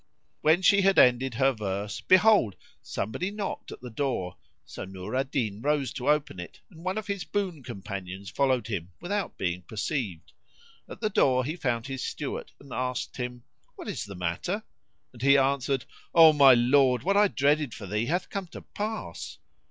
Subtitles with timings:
[0.41, 4.35] When she had ended her verse behold, somebody knocked at the door.
[4.65, 8.65] So Nur al Din rose to open it and one of his boon companions followed
[8.65, 10.31] him without being perceived.
[10.89, 13.43] At the door he found his Steward and asked him,
[13.75, 14.63] "What is the matter?";
[15.13, 19.37] and he answered, "O my lord, what I dreaded for thee hath come to pass!"